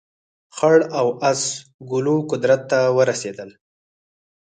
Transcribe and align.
خړ 0.55 0.77
او 0.99 1.07
اس 1.31 1.41
ګلو 1.91 2.17
قدرت 2.31 2.61
ته 2.71 2.79
ورسېدل. 2.97 3.49